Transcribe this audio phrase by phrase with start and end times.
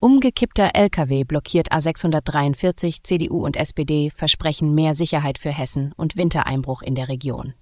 [0.00, 6.94] Umgekippter Lkw blockiert A643, CDU und SPD versprechen mehr Sicherheit für Hessen und Wintereinbruch in
[6.94, 7.54] der Region.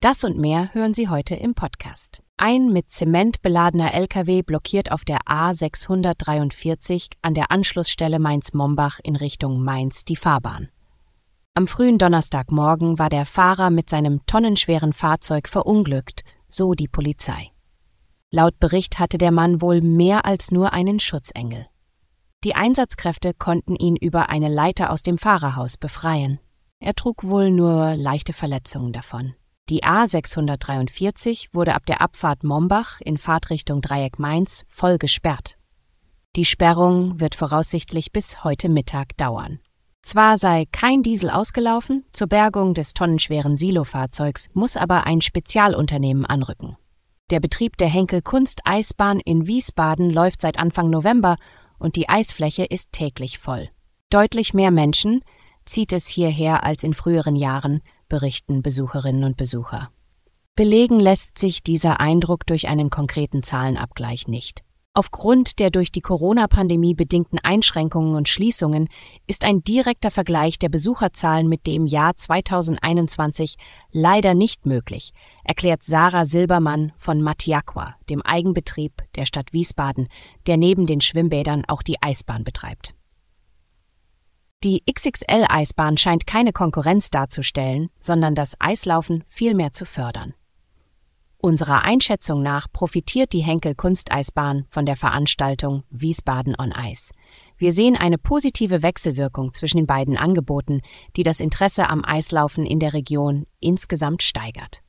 [0.00, 2.24] Das und mehr hören Sie heute im Podcast.
[2.36, 9.62] Ein mit Zement beladener Lkw blockiert auf der A643 an der Anschlussstelle Mainz-Mombach in Richtung
[9.62, 10.70] Mainz die Fahrbahn.
[11.54, 17.52] Am frühen Donnerstagmorgen war der Fahrer mit seinem tonnenschweren Fahrzeug verunglückt, so die Polizei.
[18.32, 21.66] Laut Bericht hatte der Mann wohl mehr als nur einen Schutzengel.
[22.44, 26.38] Die Einsatzkräfte konnten ihn über eine Leiter aus dem Fahrerhaus befreien.
[26.78, 29.34] Er trug wohl nur leichte Verletzungen davon.
[29.68, 35.56] Die A643 wurde ab der Abfahrt Mombach in Fahrtrichtung Dreieck Mainz voll gesperrt.
[36.36, 39.58] Die Sperrung wird voraussichtlich bis heute Mittag dauern.
[40.02, 46.76] Zwar sei kein Diesel ausgelaufen, zur Bergung des tonnenschweren Silofahrzeugs muss aber ein Spezialunternehmen anrücken.
[47.30, 51.36] Der Betrieb der Henkel Kunsteisbahn in Wiesbaden läuft seit Anfang November
[51.78, 53.70] und die Eisfläche ist täglich voll.
[54.10, 55.22] Deutlich mehr Menschen
[55.64, 59.90] zieht es hierher als in früheren Jahren, berichten Besucherinnen und Besucher.
[60.56, 64.64] Belegen lässt sich dieser Eindruck durch einen konkreten Zahlenabgleich nicht.
[64.92, 68.88] Aufgrund der durch die Corona-Pandemie bedingten Einschränkungen und Schließungen
[69.28, 73.56] ist ein direkter Vergleich der Besucherzahlen mit dem Jahr 2021
[73.92, 75.12] leider nicht möglich,
[75.44, 80.08] erklärt Sarah Silbermann von Matiaqua, dem Eigenbetrieb der Stadt Wiesbaden,
[80.48, 82.96] der neben den Schwimmbädern auch die Eisbahn betreibt.
[84.64, 90.34] Die XXL-Eisbahn scheint keine Konkurrenz darzustellen, sondern das Eislaufen vielmehr zu fördern.
[91.42, 97.12] Unserer Einschätzung nach profitiert die Henkel Kunsteisbahn von der Veranstaltung Wiesbaden on Eis.
[97.56, 100.82] Wir sehen eine positive Wechselwirkung zwischen den beiden Angeboten,
[101.16, 104.82] die das Interesse am Eislaufen in der Region insgesamt steigert.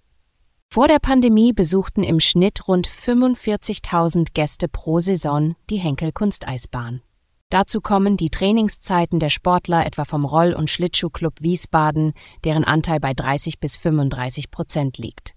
[0.70, 7.02] Vor der Pandemie besuchten im Schnitt rund 45.000 Gäste pro Saison die Henkel Kunsteisbahn.
[7.50, 12.12] Dazu kommen die Trainingszeiten der Sportler etwa vom Roll- und Schlittschuhclub Wiesbaden,
[12.44, 15.34] deren Anteil bei 30 bis 35 Prozent liegt.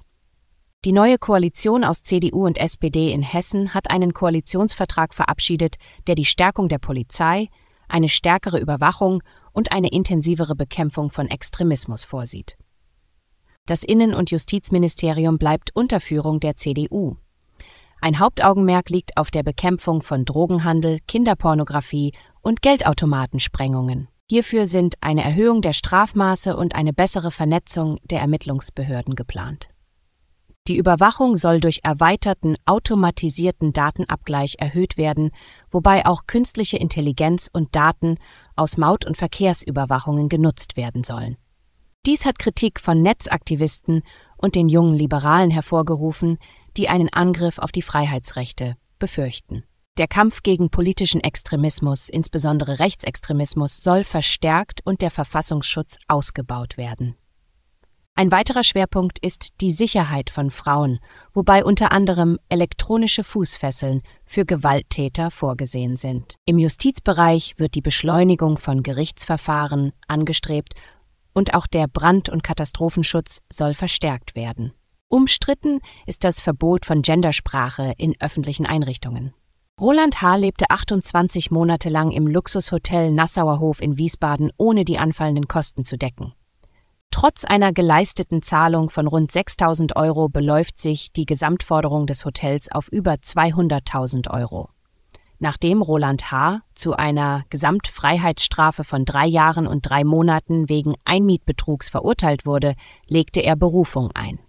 [0.85, 6.27] Die neue Koalition aus CDU und SPD in Hessen hat einen Koalitionsvertrag verabschiedet, der die
[6.27, 7.49] Stärkung der Polizei,
[7.89, 9.23] eine stärkere Überwachung
[9.53, 12.59] und eine intensivere Bekämpfung von Extremismus vorsieht.
[13.65, 17.17] Das Innen- und Justizministerium bleibt unter Führung der CDU.
[18.03, 22.13] Ein Hauptaugenmerk liegt auf der Bekämpfung von Drogenhandel, Kinderpornografie
[22.43, 24.09] und Geldautomatensprengungen.
[24.31, 29.71] Hierfür sind eine Erhöhung der Strafmaße und eine bessere Vernetzung der Ermittlungsbehörden geplant.
[30.67, 35.31] Die Überwachung soll durch erweiterten automatisierten Datenabgleich erhöht werden,
[35.71, 38.17] wobei auch künstliche Intelligenz und Daten
[38.57, 41.37] aus Maut- und Verkehrsüberwachungen genutzt werden sollen.
[42.07, 44.03] Dies hat Kritik von Netzaktivisten
[44.39, 46.39] und den jungen Liberalen hervorgerufen,
[46.79, 49.65] die einen Angriff auf die Freiheitsrechte befürchten.
[49.99, 57.17] Der Kampf gegen politischen Extremismus, insbesondere Rechtsextremismus, soll verstärkt und der Verfassungsschutz ausgebaut werden.
[58.17, 61.01] Ein weiterer Schwerpunkt ist die Sicherheit von Frauen,
[61.33, 66.37] wobei unter anderem elektronische Fußfesseln für Gewalttäter vorgesehen sind.
[66.45, 70.75] Im Justizbereich wird die Beschleunigung von Gerichtsverfahren angestrebt
[71.33, 74.73] und auch der Brand- und Katastrophenschutz soll verstärkt werden.
[75.09, 79.35] Umstritten ist das Verbot von Gendersprache in öffentlichen Einrichtungen.
[79.81, 80.37] Roland H.
[80.37, 85.99] lebte 28 Monate lang im Luxushotel Nassauer Hof in Wiesbaden, ohne die anfallenden Kosten zu
[85.99, 86.33] decken.
[87.15, 92.89] Trotz einer geleisteten Zahlung von rund 6000 Euro beläuft sich die Gesamtforderung des Hotels auf
[92.89, 94.69] über 200.000 Euro.
[95.39, 96.63] Nachdem Roland H.
[96.75, 102.75] zu einer Gesamtfreiheitsstrafe von drei Jahren und drei Monaten wegen Einmietbetrugs verurteilt wurde,
[103.07, 104.41] legte er Berufung ein.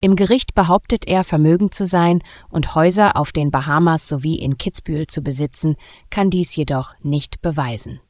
[0.00, 5.08] Im Gericht behauptet er, vermögend zu sein und Häuser auf den Bahamas sowie in Kitzbühel
[5.08, 5.76] zu besitzen,
[6.08, 8.00] kann dies jedoch nicht beweisen.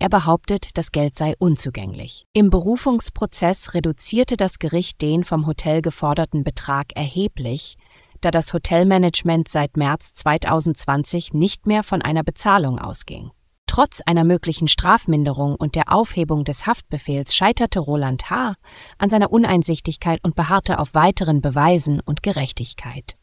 [0.00, 2.24] Er behauptet, das Geld sei unzugänglich.
[2.32, 7.76] Im Berufungsprozess reduzierte das Gericht den vom Hotel geforderten Betrag erheblich,
[8.22, 13.30] da das Hotelmanagement seit März 2020 nicht mehr von einer Bezahlung ausging.
[13.66, 18.54] Trotz einer möglichen Strafminderung und der Aufhebung des Haftbefehls scheiterte Roland H.
[18.96, 23.16] an seiner Uneinsichtigkeit und beharrte auf weiteren Beweisen und Gerechtigkeit.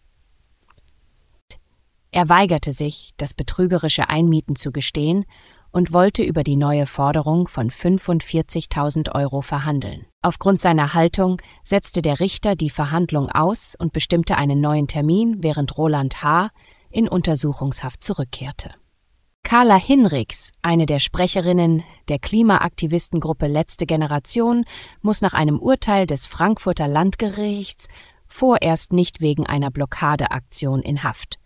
[2.11, 5.25] Er weigerte sich, das betrügerische Einmieten zu gestehen
[5.77, 10.07] und wollte über die neue Forderung von 45.000 Euro verhandeln.
[10.23, 15.77] Aufgrund seiner Haltung setzte der Richter die Verhandlung aus und bestimmte einen neuen Termin, während
[15.77, 16.49] Roland H.
[16.89, 18.71] in Untersuchungshaft zurückkehrte.
[19.43, 24.65] Carla Hinrichs, eine der Sprecherinnen der Klimaaktivistengruppe Letzte Generation,
[25.03, 27.87] muss nach einem Urteil des Frankfurter Landgerichts
[28.25, 31.37] vorerst nicht wegen einer Blockadeaktion in Haft.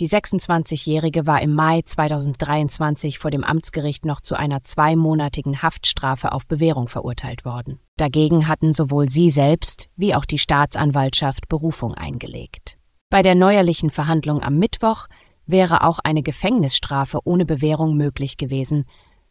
[0.00, 6.48] Die 26-Jährige war im Mai 2023 vor dem Amtsgericht noch zu einer zweimonatigen Haftstrafe auf
[6.48, 7.78] Bewährung verurteilt worden.
[7.96, 12.76] Dagegen hatten sowohl sie selbst wie auch die Staatsanwaltschaft Berufung eingelegt.
[13.08, 15.06] Bei der neuerlichen Verhandlung am Mittwoch
[15.46, 18.86] wäre auch eine Gefängnisstrafe ohne Bewährung möglich gewesen,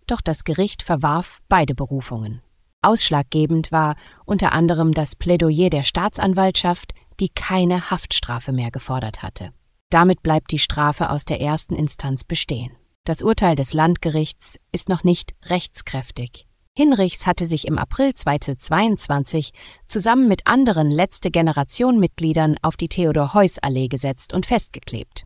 [0.07, 2.41] doch das Gericht verwarf beide Berufungen.
[2.81, 3.95] Ausschlaggebend war
[4.25, 9.51] unter anderem das Plädoyer der Staatsanwaltschaft, die keine Haftstrafe mehr gefordert hatte.
[9.93, 12.71] Damit bleibt die Strafe aus der ersten Instanz bestehen.
[13.03, 16.47] Das Urteil des Landgerichts ist noch nicht rechtskräftig.
[16.75, 19.51] Hinrichs hatte sich im April 2022
[19.85, 25.25] zusammen mit anderen letzte Generation Mitgliedern auf die Theodor-Heuss-Allee gesetzt und festgeklebt.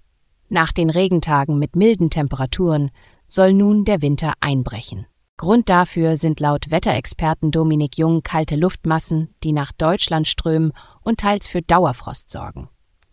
[0.49, 2.91] Nach den Regentagen mit milden Temperaturen
[3.29, 5.05] soll nun der Winter einbrechen.
[5.37, 10.73] Grund dafür sind laut Wetterexperten Dominik Jung kalte Luftmassen, die nach Deutschland strömen
[11.03, 12.67] und teils für Dauerfrost sorgen.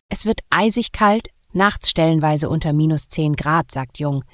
[0.09, 4.25] Es wird eisig kalt, Nachts stellenweise unter minus 10 Grad, sagt Jung.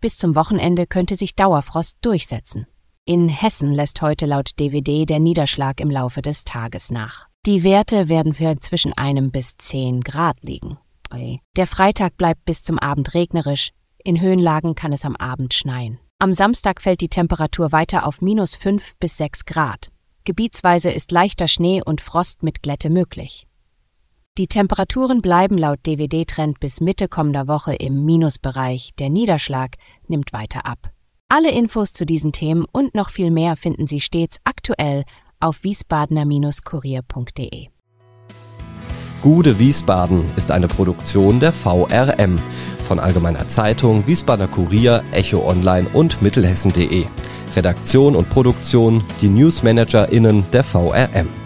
[0.00, 2.66] Bis zum Wochenende könnte sich Dauerfrost durchsetzen.
[3.06, 7.28] In Hessen lässt heute laut DVD der Niederschlag im Laufe des Tages nach.
[7.46, 10.78] Die Werte werden für zwischen einem bis 10 Grad liegen.
[11.56, 13.70] Der Freitag bleibt bis zum Abend regnerisch.
[14.04, 15.98] In Höhenlagen kann es am Abend schneien.
[16.18, 19.90] Am Samstag fällt die Temperatur weiter auf minus 5 bis 6 Grad.
[20.24, 23.45] Gebietsweise ist leichter Schnee und Frost mit Glätte möglich.
[24.38, 28.90] Die Temperaturen bleiben laut DVD-Trend bis Mitte kommender Woche im Minusbereich.
[28.98, 29.76] Der Niederschlag
[30.08, 30.90] nimmt weiter ab.
[31.30, 35.04] Alle Infos zu diesen Themen und noch viel mehr finden Sie stets aktuell
[35.40, 37.68] auf wiesbadener-kurier.de.
[39.22, 42.38] Gude Wiesbaden ist eine Produktion der VRM
[42.78, 47.06] von Allgemeiner Zeitung, Wiesbadener Kurier, Echo Online und Mittelhessen.de.
[47.56, 51.45] Redaktion und Produktion die NewsmanagerInnen der VRM.